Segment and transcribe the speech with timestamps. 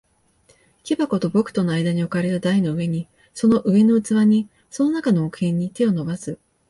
[0.83, 6.39] 木箱と僕との間に置かれた台の上に、その上の器に、その中の木片に、手を伸ばす。